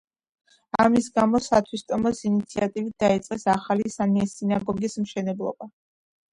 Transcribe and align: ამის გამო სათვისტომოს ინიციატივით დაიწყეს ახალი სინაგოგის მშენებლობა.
ამის 0.83 1.09
გამო 1.19 1.41
სათვისტომოს 1.47 2.23
ინიციატივით 2.31 2.97
დაიწყეს 3.05 3.47
ახალი 3.55 3.95
სინაგოგის 3.99 5.01
მშენებლობა. 5.07 5.73